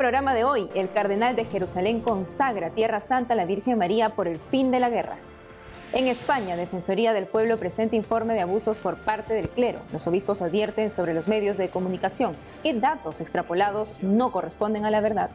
[0.00, 4.28] programa de hoy, el cardenal de Jerusalén consagra Tierra Santa a la Virgen María por
[4.28, 5.18] el fin de la guerra.
[5.92, 9.80] En España, Defensoría del Pueblo presenta informe de abusos por parte del clero.
[9.92, 15.02] Los obispos advierten sobre los medios de comunicación que datos extrapolados no corresponden a la
[15.02, 15.28] verdad.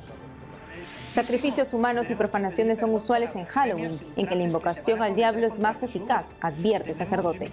[1.09, 5.59] Sacrificios humanos y profanaciones son usuales en Halloween, en que la invocación al diablo es
[5.59, 7.51] más eficaz, advierte sacerdote.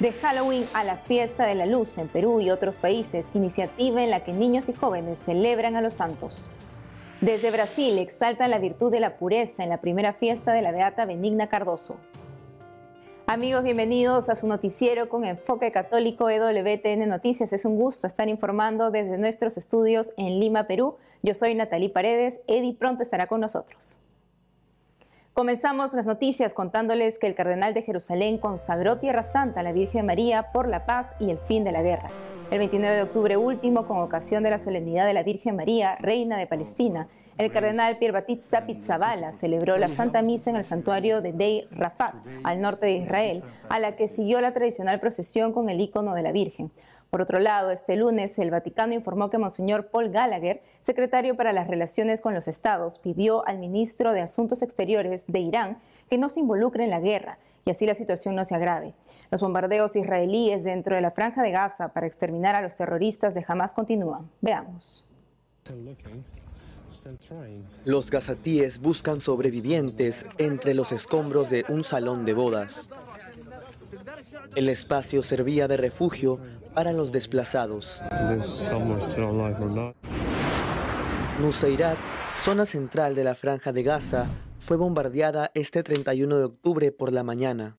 [0.00, 4.08] De Halloween a la fiesta de la luz en Perú y otros países, iniciativa en
[4.08, 6.48] la que niños y jóvenes celebran a los santos.
[7.20, 11.04] Desde Brasil exaltan la virtud de la pureza en la primera fiesta de la Beata
[11.04, 12.00] Benigna Cardoso.
[13.26, 17.52] Amigos, bienvenidos a su noticiero con enfoque católico EWTN Noticias.
[17.52, 20.96] Es un gusto estar informando desde nuestros estudios en Lima, Perú.
[21.22, 22.40] Yo soy Natalie Paredes.
[22.46, 23.98] Eddie pronto estará con nosotros.
[25.32, 30.04] Comenzamos las noticias contándoles que el cardenal de Jerusalén consagró Tierra Santa a la Virgen
[30.04, 32.10] María por la paz y el fin de la guerra.
[32.50, 36.36] El 29 de octubre último, con ocasión de la solemnidad de la Virgen María, Reina
[36.36, 37.06] de Palestina,
[37.38, 42.16] el cardenal Pierre Batista Pizzabala celebró la Santa Misa en el santuario de Dei Rafat,
[42.42, 46.22] al norte de Israel, a la que siguió la tradicional procesión con el icono de
[46.22, 46.72] la Virgen.
[47.10, 51.66] Por otro lado, este lunes el Vaticano informó que Monseñor Paul Gallagher, secretario para las
[51.66, 56.40] relaciones con los estados, pidió al ministro de Asuntos Exteriores de Irán que no se
[56.40, 58.94] involucre en la guerra y así la situación no se agrave.
[59.30, 63.44] Los bombardeos israelíes dentro de la franja de Gaza para exterminar a los terroristas de
[63.46, 64.30] Hamas continúan.
[64.40, 65.06] Veamos.
[67.84, 72.88] Los gazatíes buscan sobrevivientes entre los escombros de un salón de bodas.
[74.54, 76.38] El espacio servía de refugio
[76.74, 78.02] para los desplazados.
[81.40, 81.98] Nuseirat,
[82.36, 84.26] zona central de la franja de Gaza,
[84.58, 87.78] fue bombardeada este 31 de octubre por la mañana.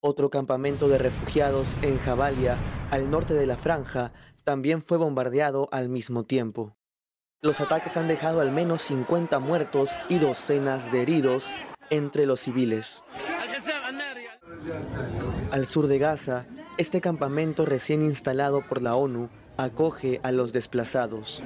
[0.00, 2.56] Otro campamento de refugiados en Jabalia,
[2.90, 4.10] al norte de la franja,
[4.44, 6.76] también fue bombardeado al mismo tiempo.
[7.40, 11.52] Los ataques han dejado al menos 50 muertos y docenas de heridos
[11.90, 13.04] entre los civiles.
[15.50, 21.42] Al sur de Gaza, este campamento recién instalado por la ONU acoge a los desplazados.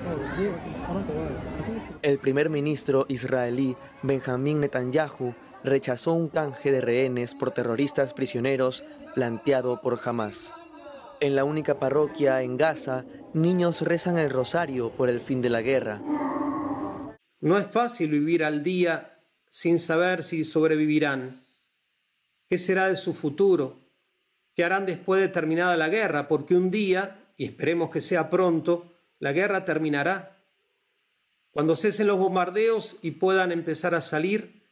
[2.02, 9.80] El primer ministro israelí Benjamín Netanyahu rechazó un canje de rehenes por terroristas prisioneros planteado
[9.80, 10.52] por Hamas.
[11.20, 15.62] En la única parroquia en Gaza, niños rezan el rosario por el fin de la
[15.62, 16.02] guerra.
[17.41, 21.44] No es fácil vivir al día sin saber si sobrevivirán.
[22.48, 23.81] ¿Qué será de su futuro?
[24.54, 26.28] ¿Qué harán después de terminada la guerra?
[26.28, 30.44] Porque un día, y esperemos que sea pronto, la guerra terminará.
[31.50, 34.62] Cuando cesen los bombardeos y puedan empezar a salir,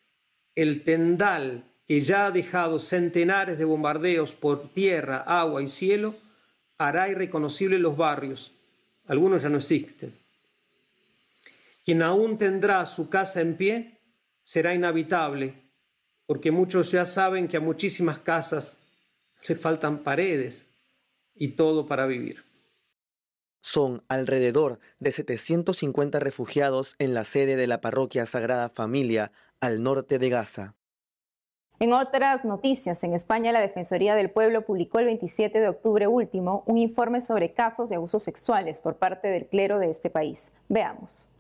[0.55, 6.15] el tendal que ya ha dejado centenares de bombardeos por tierra, agua y cielo,
[6.79, 8.53] hará irreconocibles los barrios.
[9.07, 10.15] Algunos ya no existen.
[11.85, 13.99] Quien aún tendrá su casa en pie
[14.43, 15.55] será inhabitable,
[16.27, 18.77] porque muchos ya saben que a muchísimas casas
[19.49, 20.67] le faltan paredes
[21.35, 22.45] y todo para vivir.
[23.63, 29.31] Son alrededor de 750 refugiados en la sede de la parroquia Sagrada Familia
[29.61, 30.75] al norte de Gaza.
[31.79, 36.63] En otras noticias, en España la Defensoría del Pueblo publicó el 27 de octubre último
[36.67, 40.53] un informe sobre casos de abusos sexuales por parte del clero de este país.
[40.69, 41.33] Veamos.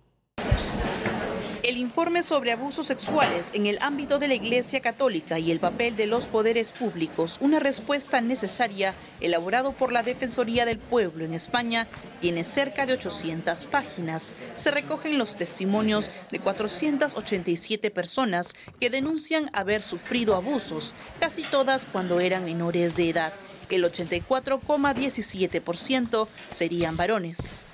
[1.80, 6.06] Informe sobre abusos sexuales en el ámbito de la Iglesia Católica y el papel de
[6.06, 8.92] los poderes públicos, una respuesta necesaria,
[9.22, 11.88] elaborado por la Defensoría del Pueblo en España,
[12.20, 14.34] tiene cerca de 800 páginas.
[14.56, 22.20] Se recogen los testimonios de 487 personas que denuncian haber sufrido abusos, casi todas cuando
[22.20, 23.32] eran menores de edad.
[23.70, 27.66] El 84,17% serían varones.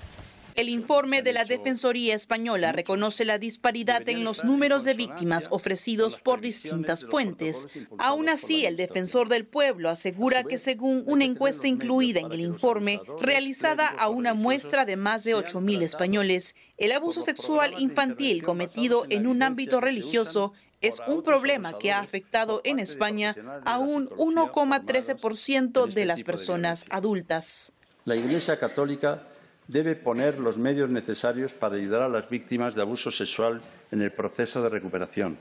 [0.57, 6.19] El informe de la Defensoría Española reconoce la disparidad en los números de víctimas ofrecidos
[6.19, 7.67] por distintas fuentes.
[7.99, 13.03] Aún así, el defensor del pueblo asegura que según una encuesta incluida en el informe,
[13.21, 19.27] realizada a una muestra de más de 8.000 españoles, el abuso sexual infantil cometido en
[19.27, 23.37] un ámbito religioso es un problema que ha afectado en España
[23.67, 27.73] a un 1,13% de las personas adultas.
[28.07, 29.27] La Iglesia Católica
[29.69, 34.13] debe poner los medios necesarios para ayudar a las víctimas de abuso sexual en el
[34.13, 35.39] proceso de recuperación,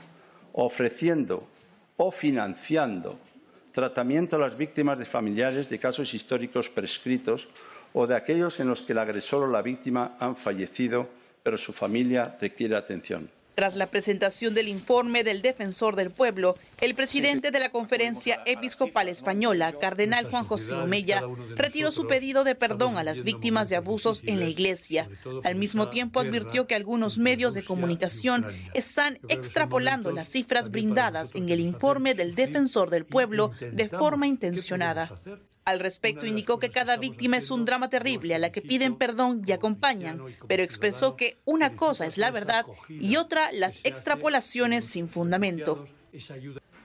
[0.52, 1.46] ofreciendo
[1.96, 3.18] o financiando
[3.76, 7.50] tratamiento a las víctimas de familiares de casos históricos prescritos
[7.92, 11.10] o de aquellos en los que el agresor o la víctima han fallecido,
[11.42, 13.28] pero su familia requiere atención.
[13.56, 19.08] Tras la presentación del informe del defensor del pueblo, el presidente de la Conferencia Episcopal
[19.08, 21.22] Española, Cardenal Juan José Omeya,
[21.54, 25.08] retiró su pedido de perdón a las víctimas de abusos en la Iglesia.
[25.42, 28.44] Al mismo tiempo advirtió que algunos medios de comunicación
[28.74, 35.10] están extrapolando las cifras brindadas en el informe del defensor del pueblo de forma intencionada.
[35.66, 39.42] Al respecto, indicó que cada víctima es un drama terrible a la que piden perdón
[39.44, 45.08] y acompañan, pero expresó que una cosa es la verdad y otra las extrapolaciones sin
[45.08, 45.84] fundamento.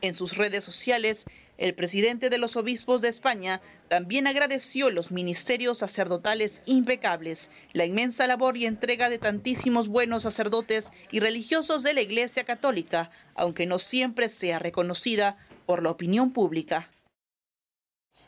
[0.01, 1.25] En sus redes sociales,
[1.59, 8.25] el presidente de los obispos de España también agradeció los ministerios sacerdotales impecables, la inmensa
[8.25, 13.77] labor y entrega de tantísimos buenos sacerdotes y religiosos de la Iglesia Católica, aunque no
[13.77, 15.37] siempre sea reconocida
[15.67, 16.89] por la opinión pública.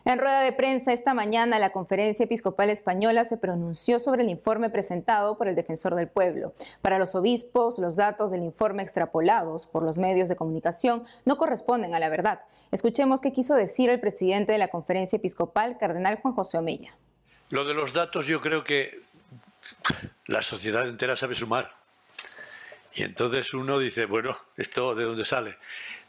[0.06, 4.70] En rueda de prensa esta mañana, la Conferencia Episcopal Española se pronunció sobre el informe
[4.70, 6.54] presentado por el Defensor del Pueblo.
[6.82, 11.96] Para los obispos, los datos del informe extrapolados por los medios de comunicación no corresponden
[11.96, 12.42] a la verdad.
[12.72, 16.94] Escuchemos qué quiso decir el presidente de la Conferencia Episcopal, Cardenal Juan José Omeya.
[17.50, 19.02] Lo de los datos yo creo que
[20.28, 21.72] la sociedad entera sabe sumar.
[22.94, 25.56] Y entonces uno dice, bueno, ¿esto de dónde sale?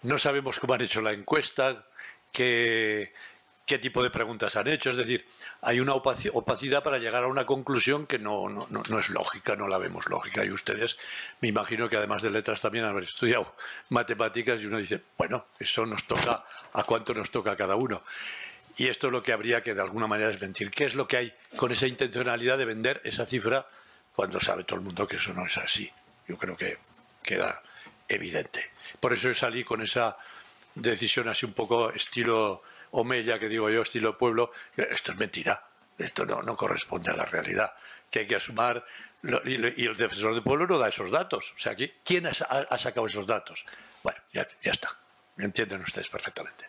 [0.03, 1.87] No sabemos cómo han hecho la encuesta,
[2.32, 3.12] que
[3.66, 4.90] qué tipo de preguntas han hecho.
[4.90, 5.26] Es decir,
[5.62, 9.69] hay una opacidad para llegar a una conclusión que no, no, no, es lógica, no
[9.69, 10.44] la vemos lógica.
[10.44, 10.99] Y ustedes,
[11.40, 13.55] me imagino que además de letras también haber estudiado
[13.88, 18.02] matemáticas y uno dice, bueno, eso nos toca, ¿a cuánto nos toca a cada uno?
[18.76, 20.70] Y esto es lo que habría que de alguna manera desmentir.
[20.70, 23.67] ¿Qué es lo que hay con esa intencionalidad de vender esa cifra
[24.14, 25.90] cuando sabe todo el mundo que eso no es así?
[26.26, 26.78] Yo creo que
[27.22, 27.62] queda
[28.08, 28.70] evidente.
[28.99, 30.19] Por eso yo salí con esa
[30.75, 32.62] decisión así un poco estilo
[32.94, 35.67] Omeya, que digo yo, estilo pueblo, esto es mentira,
[35.99, 37.75] esto no, no corresponde a la realidad,
[38.11, 38.85] que hay que asumar,
[39.44, 41.52] y el defensor del pueblo no da esos datos.
[41.56, 42.35] O sea, ¿quién ha,
[42.79, 43.64] sacado esos datos?
[44.02, 44.88] Bueno, ya, ya está.
[45.37, 46.69] Me entienden ustedes perfectamente.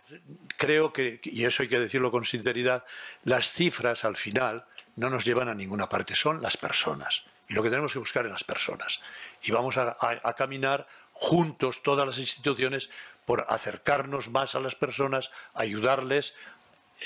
[0.58, 2.84] Creo que, y eso hay que decirlo con sinceridad,
[3.24, 7.26] las cifras al final no nos llevan a ninguna parte, son las personas.
[7.48, 9.02] Y lo que tenemos que buscar es las personas.
[9.44, 12.90] Y vamos a, a caminar juntos, todas las instituciones,
[13.26, 16.36] por acercarnos más a las personas, ayudarles,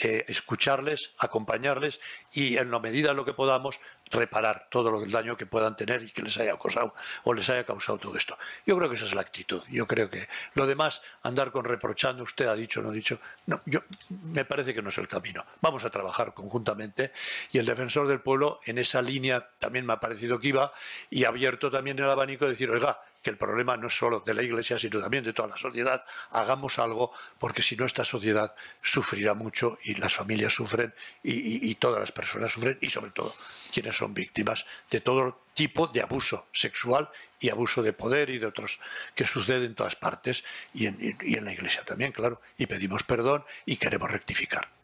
[0.02, 2.00] eh, escucharles, acompañarles
[2.32, 3.80] y en la medida de lo que podamos
[4.12, 6.94] reparar todo el daño que puedan tener y que les haya causado
[7.24, 8.38] o les haya causado todo esto.
[8.68, 9.64] Yo creo que esa es la actitud.
[9.68, 13.60] Yo creo que lo demás, andar con reprochando, usted ha dicho, no ha dicho, no,
[13.66, 15.44] yo me parece que no es el camino.
[15.60, 17.12] Vamos a trabajar conjuntamente
[17.52, 20.72] y el defensor del pueblo en esa línea también me ha parecido que iba
[21.10, 24.34] y abierto también el abanico de decir, oiga, que el problema no es solo de
[24.34, 26.06] la Iglesia, sino también de toda la sociedad.
[26.32, 30.94] Hagamos algo, porque si no, esta sociedad sufrirá mucho y las familias sufren
[31.24, 33.34] y, todas las personas sufren y, sobre todo,
[33.72, 38.48] quienes son víctimas de todo tipo de abuso sexual y abuso de poder y de
[38.48, 38.80] otros
[39.16, 40.44] que suceden en todas partes
[40.74, 42.42] y en la Iglesia también, claro.
[42.58, 44.79] Y pedimos perdón y queremos rectificar.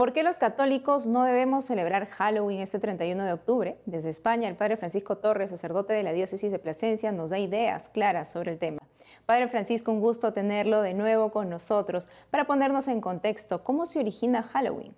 [0.00, 3.76] ¿Por qué los católicos no debemos celebrar Halloween este 31 de octubre?
[3.84, 7.90] Desde España, el padre Francisco Torres, sacerdote de la diócesis de Plasencia, nos da ideas
[7.90, 8.78] claras sobre el tema.
[9.26, 13.62] Padre Francisco, un gusto tenerlo de nuevo con nosotros para ponernos en contexto.
[13.62, 14.96] ¿Cómo se origina Halloween?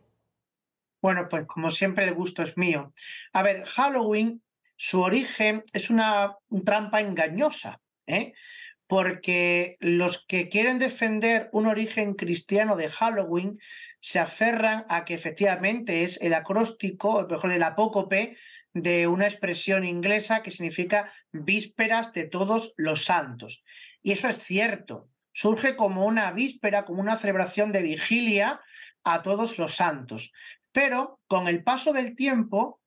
[1.00, 2.93] Bueno, pues como siempre el gusto es mío.
[3.32, 4.40] A ver, Halloween,
[4.76, 8.34] su origen es una trampa engañosa, ¿eh?
[8.87, 13.59] porque los que quieren defender un origen cristiano de Halloween
[14.02, 18.37] se aferran a que efectivamente es el acróstico, o mejor el apócope,
[18.75, 23.62] de una expresión inglesa que significa vísperas de todos los santos.
[24.02, 25.09] Y eso es cierto.
[25.32, 28.61] Surge como una víspera, como una celebración de vigilia
[29.04, 30.32] a todos los santos.
[30.73, 32.80] Pero con el paso del tiempo,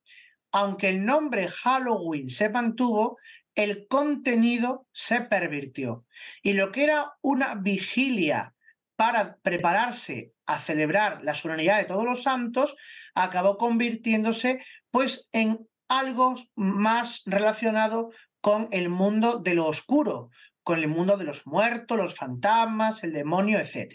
[0.52, 3.18] aunque el nombre Halloween se mantuvo,
[3.56, 6.06] el contenido se pervirtió.
[6.44, 8.55] Y lo que era una vigilia
[8.96, 12.76] para prepararse a celebrar la solemnidad de todos los santos,
[13.14, 18.12] acabó convirtiéndose pues en algo más relacionado
[18.42, 20.30] con el mundo de lo oscuro,
[20.64, 23.94] con el mundo de los muertos, los fantasmas, el demonio, etc.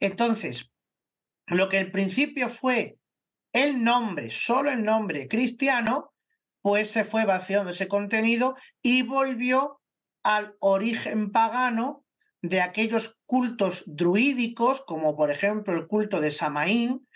[0.00, 0.70] Entonces,
[1.46, 2.98] lo que al principio fue
[3.52, 6.12] el nombre, solo el nombre cristiano,
[6.62, 9.80] pues se fue vaciando ese contenido y volvió
[10.22, 12.03] al origen pagano
[12.44, 17.08] de aquellos cultos druídicos, como por ejemplo el culto de Samaín,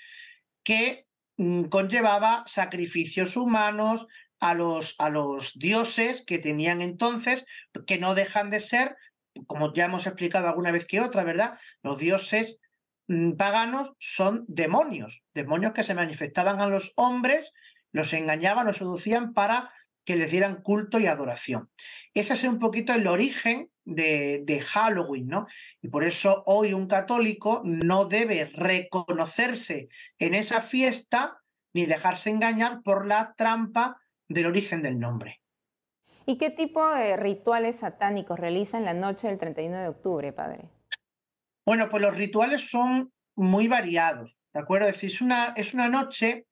[0.64, 1.06] que
[1.36, 4.06] mm, conllevaba sacrificios humanos
[4.40, 7.44] a los, a los dioses que tenían entonces,
[7.86, 8.96] que no dejan de ser,
[9.46, 11.58] como ya hemos explicado alguna vez que otra, ¿verdad?
[11.82, 12.58] Los dioses
[13.08, 17.52] mm, paganos son demonios, demonios que se manifestaban a los hombres,
[17.92, 19.74] los engañaban, los seducían para
[20.06, 21.70] que les dieran culto y adoración.
[22.14, 25.46] Ese es un poquito el origen de, de, Halloween, ¿no?
[25.80, 31.38] Y por eso hoy un católico no debe reconocerse en esa fiesta
[31.72, 35.40] ni dejarse engañar por la trampa del origen del nombre.
[36.26, 40.68] ¿Y qué tipo de rituales satánicos realizan la noche del 31 de octubre, padre?
[41.64, 44.88] Bueno, pues los rituales son muy variados, ¿de acuerdo?
[44.88, 46.46] Es decir, es una, es una noche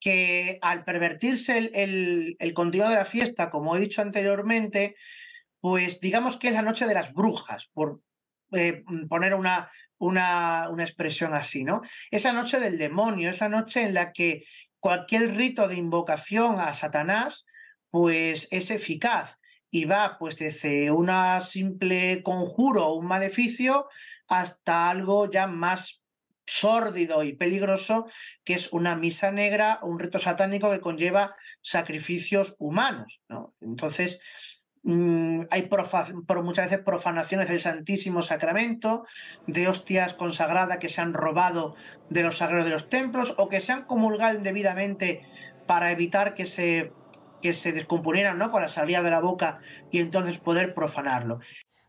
[0.00, 4.96] que al pervertirse el, el, contenido de la fiesta, como he dicho anteriormente,
[5.62, 8.00] pues digamos que es la noche de las brujas, por
[8.50, 11.82] eh, poner una, una, una, expresión así, ¿no?
[12.10, 14.42] Esa noche del demonio, esa noche en la que
[14.80, 17.46] cualquier rito de invocación a Satanás,
[17.90, 19.38] pues es eficaz
[19.70, 23.86] y va pues desde una simple conjuro o un maleficio
[24.26, 26.02] hasta algo ya más
[26.44, 28.08] sórdido y peligroso,
[28.42, 33.22] que es una misa negra, un rito satánico que conlleva sacrificios humanos.
[33.28, 33.54] ¿no?
[33.60, 34.20] Entonces,
[34.82, 35.68] mm, hay
[36.42, 39.04] muchas veces profanaciones del Santísimo Sacramento,
[39.46, 41.74] de hostias consagradas que se han robado
[42.10, 45.26] de los sagrados de los templos o que se han comulgado indebidamente
[45.66, 46.92] para evitar que se,
[47.40, 48.50] que se descomponieran ¿no?
[48.50, 49.60] con la salida de la boca
[49.90, 51.40] y entonces poder profanarlo.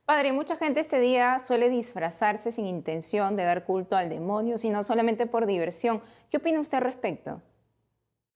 [0.05, 4.83] Padre, mucha gente este día suele disfrazarse sin intención de dar culto al demonio, sino
[4.83, 6.01] solamente por diversión.
[6.29, 7.41] ¿Qué opina usted al respecto?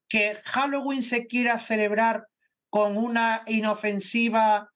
[0.08, 2.28] Que Halloween se quiera celebrar
[2.70, 4.72] con una inofensiva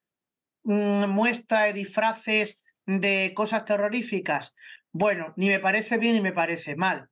[0.64, 4.56] mm, muestra de disfraces de cosas terroríficas.
[4.92, 7.10] Bueno, ni me parece bien ni me parece mal,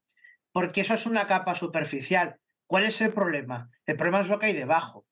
[0.52, 2.38] porque eso es una capa superficial.
[2.68, 3.70] ¿Cuál es el problema?
[3.86, 5.06] El problema es lo que hay debajo.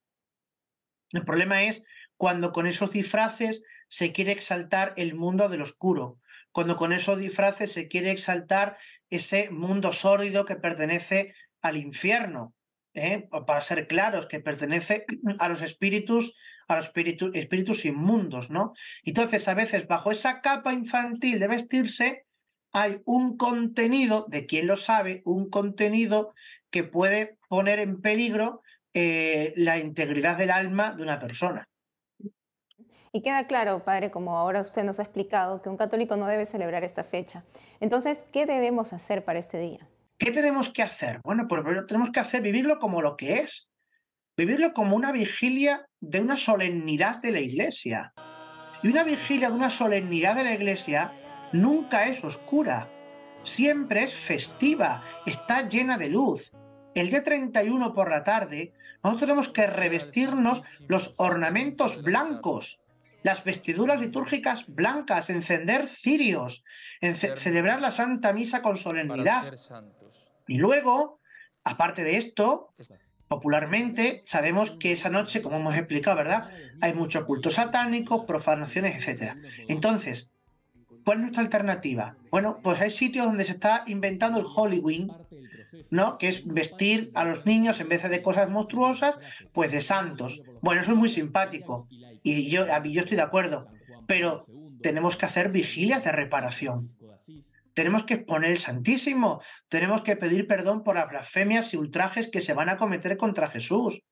[1.11, 1.83] El problema es
[2.17, 6.19] cuando con esos disfraces se quiere exaltar el mundo del oscuro,
[6.51, 8.77] cuando con esos disfraces se quiere exaltar
[9.09, 12.53] ese mundo sórdido que pertenece al infierno,
[12.97, 13.29] ¿eh?
[13.45, 15.05] para ser claros, que pertenece
[15.39, 16.35] a los espíritus,
[16.67, 18.73] a los espíritus, espíritus inmundos, ¿no?
[19.03, 22.25] Entonces, a veces, bajo esa capa infantil de vestirse,
[22.73, 26.33] hay un contenido, de quien lo sabe, un contenido
[26.69, 28.61] que puede poner en peligro
[28.93, 31.69] eh, la integridad del alma de una persona.
[33.13, 36.45] Y queda claro, padre, como ahora usted nos ha explicado, que un católico no debe
[36.45, 37.45] celebrar esta fecha.
[37.79, 39.87] Entonces, ¿qué debemos hacer para este día?
[40.17, 41.19] ¿Qué tenemos que hacer?
[41.23, 43.67] Bueno, pues tenemos que hacer vivirlo como lo que es,
[44.35, 48.13] vivirlo como una vigilia de una solemnidad de la iglesia.
[48.81, 51.13] Y una vigilia de una solemnidad de la iglesia
[51.53, 52.89] nunca es oscura,
[53.43, 56.51] siempre es festiva, está llena de luz.
[56.95, 62.81] El día 31 por la tarde, nosotros tenemos que revestirnos los ornamentos blancos,
[63.21, 66.63] las vestiduras litúrgicas blancas, encender cirios,
[67.35, 69.53] celebrar la Santa Misa con solemnidad.
[70.47, 71.19] Y luego,
[71.63, 72.73] aparte de esto,
[73.27, 76.49] popularmente sabemos que esa noche, como hemos explicado, ¿verdad?
[76.81, 79.33] Hay mucho culto satánico, profanaciones, etc.
[79.67, 80.29] Entonces,
[81.03, 82.15] ¿cuál es nuestra alternativa?
[82.31, 85.11] Bueno, pues hay sitios donde se está inventando el Halloween,
[85.91, 86.17] ¿no?
[86.17, 89.15] Que es vestir a los niños en vez de cosas monstruosas,
[89.53, 90.41] pues de santos.
[90.61, 91.87] Bueno, eso es muy simpático.
[92.23, 93.67] Y yo, yo estoy de acuerdo,
[94.05, 94.45] pero
[94.81, 96.96] tenemos que hacer vigilias de reparación.
[97.77, 102.41] Tenemos que exponer el Santísimo, tenemos que pedir perdón por las blasfemias y ultrajes que
[102.41, 104.03] se van a cometer contra Jesús.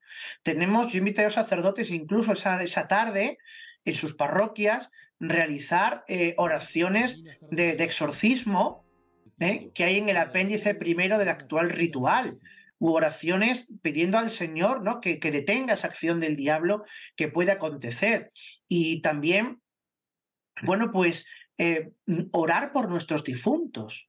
[0.44, 3.38] Tenemos, yo invité a los sacerdotes incluso esa, esa tarde
[3.84, 8.86] en sus parroquias realizar eh, oraciones de, exorcismo
[9.40, 9.72] ¿eh?
[9.74, 12.36] que hay en el apéndice primero del actual ritual
[12.78, 15.00] u oraciones pidiendo al Señor ¿no?
[15.00, 16.84] que, que detenga esa acción del diablo
[17.16, 18.30] que puede acontecer.
[18.68, 19.60] Y también,
[20.62, 21.26] bueno, pues
[21.58, 21.92] eh,
[22.32, 24.08] orar por nuestros difuntos.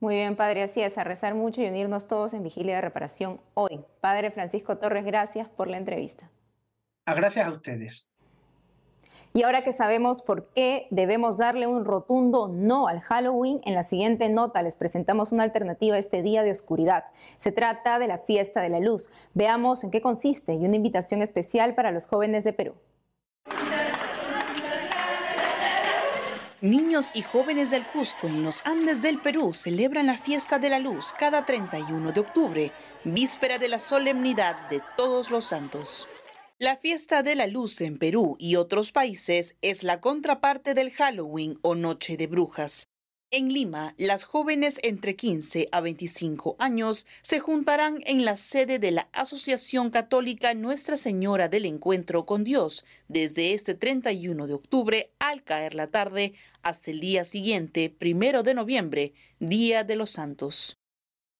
[0.00, 3.40] Muy bien, Padre, así es, a rezar mucho y unirnos todos en vigilia de reparación
[3.54, 3.80] hoy.
[4.00, 6.28] Padre Francisco Torres, gracias por la entrevista.
[7.06, 8.06] Ah, gracias a ustedes.
[9.34, 13.82] Y ahora que sabemos por qué debemos darle un rotundo no al Halloween, en la
[13.82, 17.04] siguiente nota les presentamos una alternativa a este día de oscuridad.
[17.38, 19.08] Se trata de la fiesta de la luz.
[19.34, 22.74] Veamos en qué consiste y una invitación especial para los jóvenes de Perú.
[26.62, 30.78] Niños y jóvenes del Cusco en los Andes del Perú celebran la fiesta de la
[30.78, 32.72] luz cada 31 de octubre,
[33.04, 36.08] víspera de la solemnidad de todos los santos.
[36.60, 41.58] La fiesta de la luz en Perú y otros países es la contraparte del Halloween
[41.62, 42.91] o Noche de Brujas.
[43.34, 48.90] En Lima, las jóvenes entre 15 a 25 años se juntarán en la sede de
[48.90, 55.42] la Asociación Católica Nuestra Señora del Encuentro con Dios desde este 31 de octubre al
[55.44, 60.78] caer la tarde hasta el día siguiente, primero de noviembre, Día de los Santos.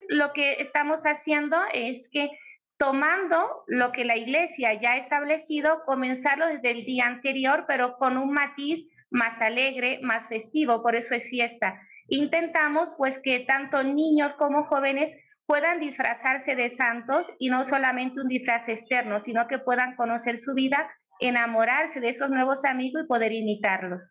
[0.09, 2.31] Lo que estamos haciendo es que
[2.79, 8.17] tomando lo que la iglesia ya ha establecido, comenzarlo desde el día anterior, pero con
[8.17, 11.81] un matiz más alegre, más festivo, por eso es fiesta.
[12.09, 15.15] Intentamos pues que tanto niños como jóvenes
[15.47, 20.55] puedan disfrazarse de santos y no solamente un disfraz externo, sino que puedan conocer su
[20.55, 20.91] vida,
[21.21, 24.03] enamorarse de esos nuevos amigos y poder imitarlos.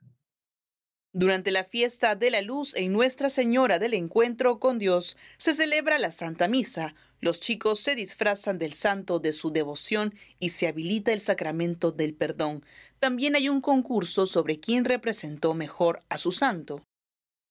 [1.13, 5.98] Durante la fiesta de la luz en Nuestra Señora del Encuentro con Dios se celebra
[5.98, 6.96] la Santa Misa.
[7.20, 12.13] Los chicos se disfrazan del santo de su devoción y se habilita el sacramento del
[12.13, 12.63] perdón.
[13.01, 16.84] También hay un concurso sobre quién representó mejor a su santo.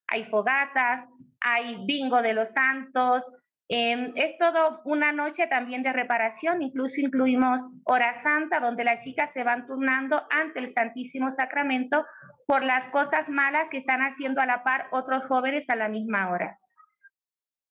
[0.06, 1.08] Hay fogatas,
[1.40, 3.24] hay bingo de los santos,
[3.72, 9.32] Em, es todo una noche también de reparación, incluso incluimos hora santa, donde las chicas
[9.32, 12.04] se van turnando ante el Santísimo Sacramento
[12.48, 16.32] por las cosas malas que están haciendo a la par otros jóvenes a la misma
[16.32, 16.58] hora.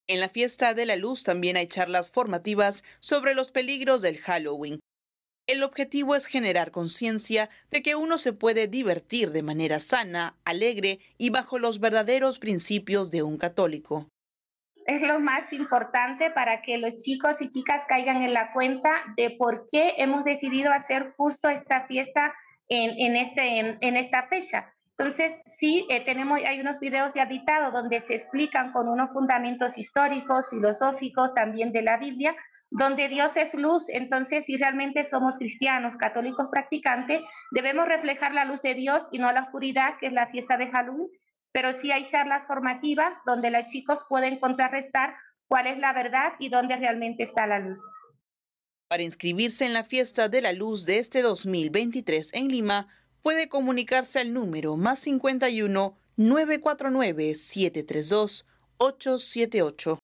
[0.07, 4.79] En la fiesta de la luz también hay charlas formativas sobre los peligros del Halloween.
[5.49, 10.99] El objetivo es generar conciencia de que uno se puede divertir de manera sana, alegre
[11.17, 14.07] y bajo los verdaderos principios de un católico
[14.85, 19.29] es lo más importante para que los chicos y chicas caigan en la cuenta de
[19.37, 22.33] por qué hemos decidido hacer justo esta fiesta
[22.67, 24.73] en, en, este, en, esta fecha.
[24.97, 29.77] Entonces, sí, eh, tenemos, hay unos videos ya editados donde se explican con unos fundamentos
[29.77, 32.35] históricos, filosóficos, también de la Biblia,
[32.71, 33.89] donde Dios es luz.
[33.89, 37.21] Entonces, si realmente somos cristianos, católicos practicantes,
[37.51, 40.69] debemos reflejar la luz de Dios y no la oscuridad, que es la fiesta de
[40.69, 41.09] Halloween,
[41.51, 45.15] pero sí hay charlas formativas donde los chicos pueden contrarrestar
[45.47, 47.81] cuál es la verdad y dónde realmente está la luz.
[48.87, 52.87] Para inscribirse en la fiesta de la luz de este 2023 en Lima,
[53.21, 58.47] puede comunicarse al número más 51 949 732
[58.77, 59.98] 878.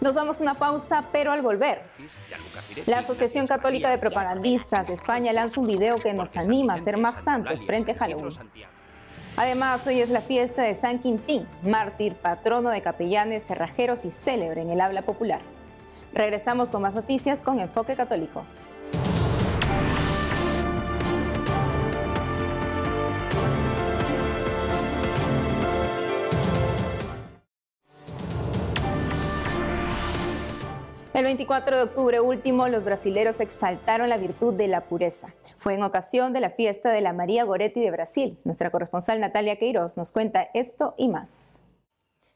[0.00, 1.82] Nos vamos a una pausa, pero al volver.
[2.86, 6.98] La Asociación Católica de Propagandistas de España lanza un video que nos anima a ser
[6.98, 8.30] más santos frente a Halloween.
[9.36, 14.62] Además, hoy es la fiesta de San Quintín, mártir, patrono de capellanes, cerrajeros y célebre
[14.62, 15.40] en el habla popular.
[16.12, 18.44] Regresamos con más noticias con Enfoque Católico.
[31.16, 35.28] El 24 de octubre último, los brasileros exaltaron la virtud de la pureza.
[35.56, 38.38] Fue en ocasión de la fiesta de la María Goretti de Brasil.
[38.44, 41.62] Nuestra corresponsal Natalia Queiroz nos cuenta esto y más.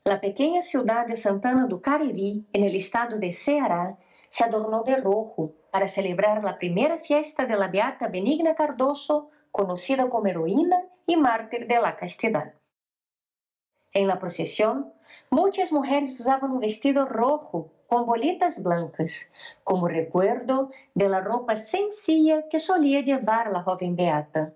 [0.05, 3.99] La pequeña ciudad de Santana do Cariri, en el estado de Ceará,
[4.31, 10.09] se adornó de rojo para celebrar la primera fiesta de la beata Benigna Cardoso, conocida
[10.09, 12.55] como heroína y mártir de la castidad.
[13.93, 14.91] En la procesión,
[15.29, 19.33] muchas mujeres usaban un vestido rojo con bolitas blancas,
[19.65, 24.55] como recuerdo de la ropa sencilla que solía llevar la joven Beata.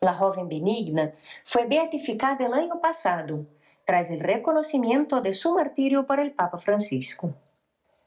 [0.00, 1.12] La joven Benigna
[1.44, 3.46] fue beatificada el año pasado,
[3.84, 7.34] tras el reconocimiento de su martirio por el Papa Francisco.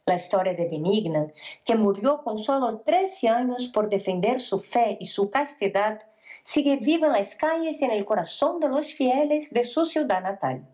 [0.05, 1.27] La historia de Benigna,
[1.65, 5.99] que murió con solo 13 años por defender su fe y su castidad,
[6.43, 10.23] sigue viva en las calles y en el corazón de los fieles de su ciudad
[10.23, 10.65] natal.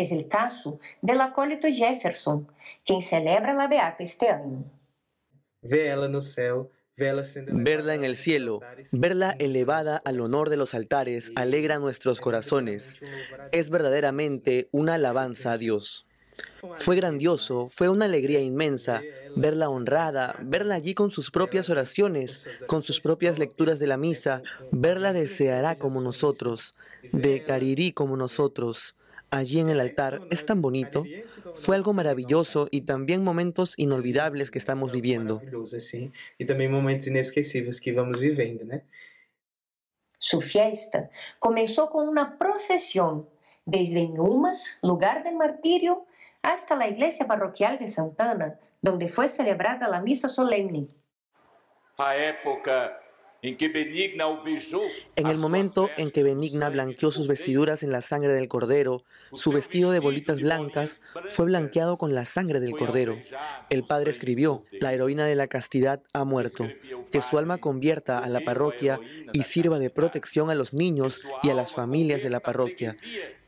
[0.00, 2.48] Es el caso del acólito Jefferson,
[2.86, 4.64] quien celebra la Beata este año.
[7.52, 8.60] Verla en el cielo,
[8.92, 12.98] verla elevada al honor de los altares, alegra nuestros corazones.
[13.52, 16.06] Es verdaderamente una alabanza a Dios.
[16.78, 19.02] Fue grandioso, fue una alegría inmensa
[19.36, 24.42] verla honrada, verla allí con sus propias oraciones, con sus propias lecturas de la misa,
[24.70, 26.74] verla deseará como nosotros,
[27.12, 28.94] de Carirí como nosotros,
[29.30, 31.04] allí en el altar es tan bonito.
[31.54, 35.40] Fue algo maravilloso y también momentos inolvidables que estamos viviendo.
[36.38, 38.64] Y también momentos inesquecibles que vamos viviendo,
[40.18, 43.28] Su fiesta comenzó con una procesión
[43.64, 46.06] desde Ñumas, lugar del martirio,
[46.42, 50.88] hasta la iglesia parroquial de Santana, donde fue celebrada la misa solemne.
[51.98, 52.99] A época
[53.42, 59.50] en el momento en que Benigna blanqueó sus vestiduras en la sangre del cordero, su
[59.50, 61.00] vestido de bolitas blancas
[61.30, 63.16] fue blanqueado con la sangre del cordero.
[63.70, 66.68] El padre escribió, la heroína de la castidad ha muerto,
[67.10, 69.00] que su alma convierta a la parroquia
[69.32, 72.94] y sirva de protección a los niños y a las familias de la parroquia.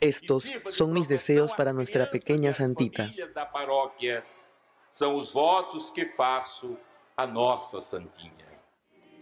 [0.00, 3.12] Estos son mis deseos para nuestra pequeña santita.
[4.88, 6.76] Son los votos que faço
[7.16, 8.52] a nossa santinha.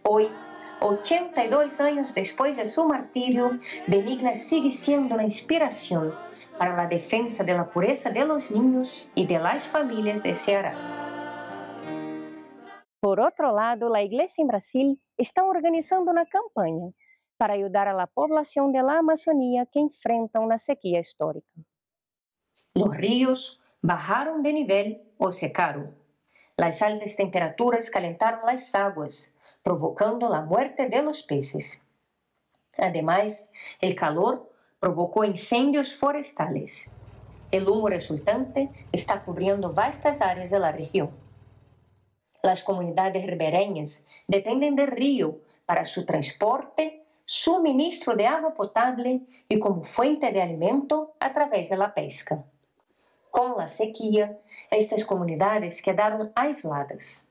[0.03, 0.29] Hoy
[0.81, 6.15] 82 años después de su martirio, Benigna sigue siendo una inspiración
[6.59, 10.75] para la defensa de la pureza de los niños y de las familias de Ceará.
[13.01, 16.93] Por otro lado, la Iglesia en Brasil está organizando una campaña
[17.39, 21.49] para ayudar a la población de la Amazonía que enfrenta una sequía histórica.
[22.75, 25.97] Los ríos bajaron de nivel o secaron.
[26.57, 31.83] Las altas temperaturas calentaron las aguas, provocando la muerte de los peces.
[32.79, 36.89] Además, el calor provocó incendios forestales.
[37.51, 41.11] El humo resultante está cubriendo vastas áreas de la región.
[42.43, 49.85] Las comunidades ribereñas dependen del río para su transporte, suministro de agua potable y como
[49.85, 52.45] fuente de alimento a través de la pesca.
[53.31, 54.39] Con la sequía,
[54.71, 57.25] estas comunidades quedaron aisladas.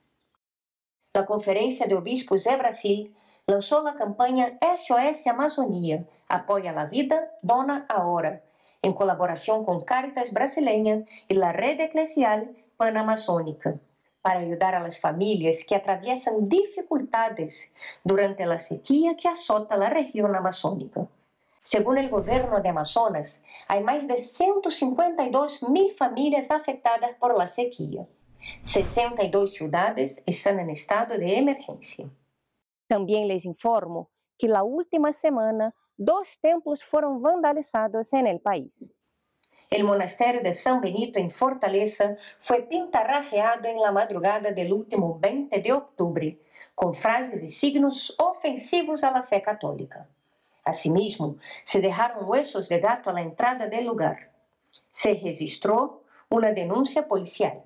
[1.15, 3.11] La Conferencia de Obispos de Brasil
[3.47, 8.43] lançou a campanha SOS Amazônia, Apoia a Vida, Dona Ahora,
[8.83, 12.45] em colaboração com Caritas Brasileira e a Rede Eclesial
[12.77, 13.81] Panamazônica
[14.21, 17.71] para ajudar a las famílias que atravessam dificuldades
[18.05, 21.09] durante a sequia que azota a região amazônica.
[21.63, 28.07] Segundo o governo de Amazonas, há mais de 152 mil famílias afetadas por la sequia.
[28.63, 32.09] 62 cidades estão em estado de emergência.
[32.87, 38.79] Também les informo que na última semana, dois templos foram vandalizados em el país.
[39.69, 45.61] El monasterio de San Benito en Fortaleza fue pintarrajeado en la madrugada del último 20
[45.61, 46.39] de octubre,
[46.73, 50.07] con frases y signos ofensivos a la fe católica.
[50.63, 54.31] Asimismo, se dejaron huesos de gato a la entrada del lugar.
[54.89, 57.63] Se registró una denuncia policial.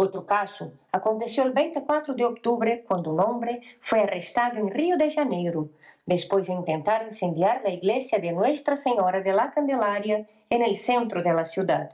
[0.00, 5.10] Otro caso aconteceu el 24 de octubre quando um homem foi arrestado em Rio de
[5.10, 5.74] Janeiro
[6.06, 11.20] depois de tentar incendiar a igreja de Nuestra Senhora de la Candelaria en el centro
[11.20, 11.90] de la ciudad.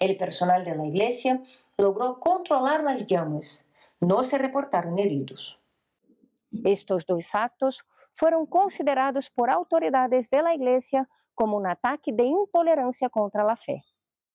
[0.00, 1.40] El personal de la iglesia
[1.76, 3.68] logró controlar las llamas.
[4.00, 5.58] No se reportaron heridos.
[6.64, 13.10] Estos dos actos fueron considerados por autoridades de la iglesia como un ataque de intolerancia
[13.10, 13.84] contra la fe.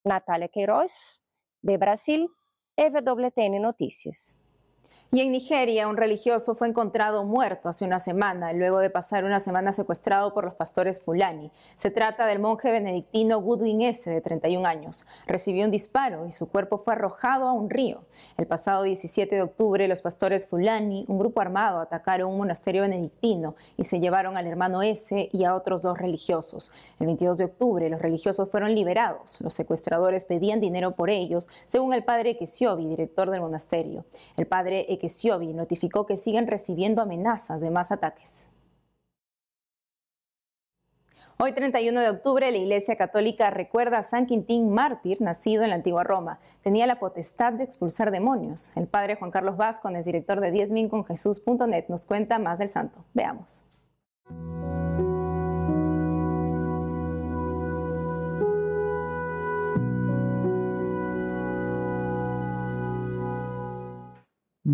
[0.04, 1.22] Natalia Queiroz,
[1.60, 2.30] de Brasil,
[2.76, 4.34] EWTN Noticias.
[5.14, 9.38] Y en Nigeria, un religioso fue encontrado muerto hace una semana, luego de pasar una
[9.38, 11.52] semana secuestrado por los pastores Fulani.
[11.76, 15.06] Se trata del monje benedictino Goodwin S., de 31 años.
[15.28, 18.02] Recibió un disparo y su cuerpo fue arrojado a un río.
[18.36, 23.54] El pasado 17 de octubre, los pastores Fulani, un grupo armado, atacaron un monasterio benedictino
[23.76, 25.28] y se llevaron al hermano S.
[25.32, 26.72] y a otros dos religiosos.
[26.98, 29.40] El 22 de octubre, los religiosos fueron liberados.
[29.40, 34.04] Los secuestradores pedían dinero por ellos, según el padre Kesiobi, director del monasterio.
[34.36, 38.48] El padre Ekesiobi notificó que siguen recibiendo amenazas de más ataques.
[41.36, 45.74] Hoy 31 de octubre la Iglesia Católica recuerda a San Quintín mártir nacido en la
[45.74, 46.38] antigua Roma.
[46.62, 48.70] Tenía la potestad de expulsar demonios.
[48.76, 53.04] El padre Juan Carlos Vázquez, director de diezminconjesús.net, nos cuenta más del santo.
[53.14, 53.64] Veamos.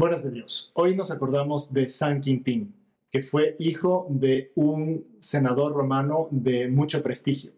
[0.00, 0.72] Buenas de Dios.
[0.72, 2.74] Hoy nos acordamos de San Quintín,
[3.10, 7.52] que fue hijo de un senador romano de mucho prestigio.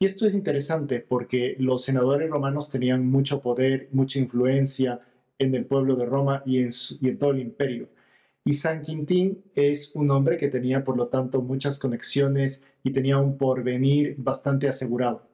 [0.00, 5.02] Y esto es interesante porque los senadores romanos tenían mucho poder, mucha influencia
[5.38, 7.88] en el pueblo de Roma y en, y en todo el imperio.
[8.44, 13.18] Y San Quintín es un hombre que tenía, por lo tanto, muchas conexiones y tenía
[13.18, 15.28] un porvenir bastante asegurado.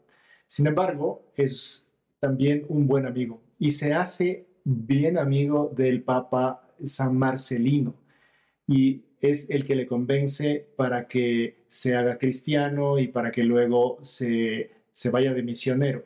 [0.47, 7.17] Sin embargo, es también un buen amigo y se hace bien amigo del Papa San
[7.17, 7.95] Marcelino
[8.67, 13.99] y es el que le convence para que se haga cristiano y para que luego
[14.03, 16.05] se, se vaya de misionero.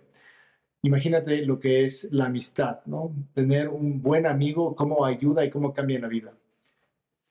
[0.82, 3.14] Imagínate lo que es la amistad, ¿no?
[3.32, 6.36] Tener un buen amigo, cómo ayuda y cómo cambia la vida.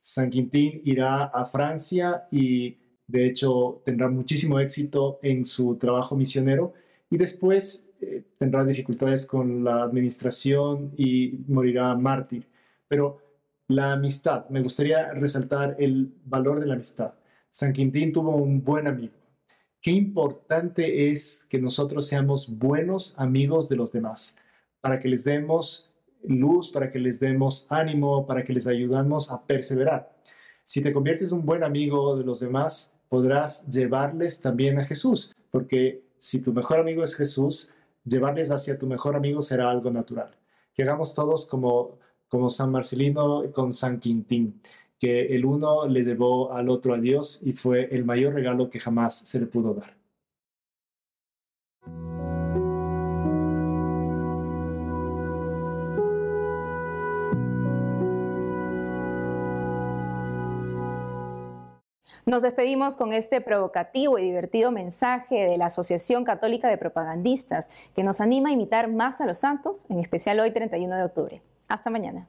[0.01, 6.73] San Quintín irá a Francia y de hecho tendrá muchísimo éxito en su trabajo misionero
[7.09, 7.92] y después
[8.38, 12.48] tendrá dificultades con la administración y morirá mártir.
[12.88, 13.20] Pero
[13.68, 17.13] la amistad, me gustaría resaltar el valor de la amistad.
[17.50, 19.13] San Quintín tuvo un buen amigo.
[19.82, 24.38] Qué importante es que nosotros seamos buenos amigos de los demás,
[24.82, 29.46] para que les demos luz, para que les demos ánimo, para que les ayudamos a
[29.46, 30.13] perseverar.
[30.63, 35.36] Si te conviertes en un buen amigo de los demás, podrás llevarles también a Jesús,
[35.52, 37.74] porque si tu mejor amigo es Jesús,
[38.06, 40.36] llevarles hacia tu mejor amigo será algo natural.
[40.74, 44.60] Que hagamos todos como, como San Marcelino con San Quintín,
[45.00, 48.80] que el uno le llevó al otro a Dios y fue el mayor regalo que
[48.80, 49.96] jamás se le pudo dar.
[62.25, 68.03] Nos despedimos con este provocativo y divertido mensaje de la Asociación Católica de Propagandistas que
[68.03, 71.41] nos anima a imitar más a los santos, en especial hoy 31 de octubre.
[71.67, 72.27] Hasta mañana.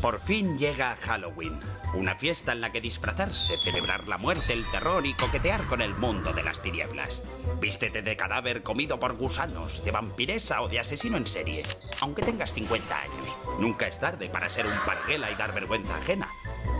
[0.00, 1.58] Por fin llega Halloween,
[1.94, 5.94] una fiesta en la que disfrazarse, celebrar la muerte, el terror y coquetear con el
[5.94, 7.22] mundo de las tinieblas.
[7.60, 11.62] Vístete de cadáver comido por gusanos, de vampiresa o de asesino en serie.
[12.00, 16.28] Aunque tengas 50 años, nunca es tarde para ser un parguela y dar vergüenza ajena.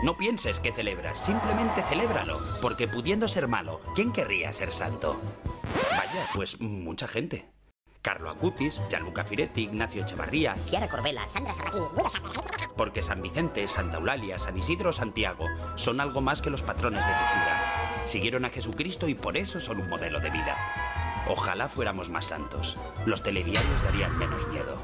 [0.03, 5.21] No pienses que celebras, simplemente celébralo, porque pudiendo ser malo, ¿quién querría ser santo?
[5.91, 7.47] Vaya, pues mucha gente.
[8.03, 11.87] Carlo Acutis, Gianluca Firetti, Ignacio Echevarría, Chiara Corbella, Sandra Sabatini,
[12.77, 17.13] porque San Vicente, Santa Eulalia, San Isidro Santiago son algo más que los patrones de
[17.13, 18.05] tu ciudad.
[18.05, 20.55] Siguieron a Jesucristo y por eso son un modelo de vida.
[21.27, 22.77] Ojalá fuéramos más santos.
[23.07, 24.77] Los telediarios darían menos miedo.